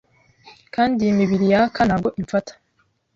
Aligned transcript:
Kandi 0.73 0.97
iyi 1.01 1.13
mibiri 1.19 1.45
yaka 1.53 1.81
ntabwo 1.87 2.09
imfata 2.21 2.53